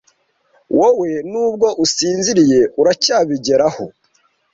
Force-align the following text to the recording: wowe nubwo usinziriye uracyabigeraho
wowe 0.77 1.09
nubwo 1.31 1.67
usinziriye 1.85 2.61
uracyabigeraho 2.81 3.83